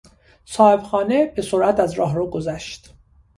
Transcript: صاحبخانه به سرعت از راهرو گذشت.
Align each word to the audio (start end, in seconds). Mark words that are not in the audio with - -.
صاحبخانه 0.45 1.25
به 1.25 1.41
سرعت 1.41 1.79
از 1.79 1.93
راهرو 1.93 2.29
گذشت. 2.29 2.93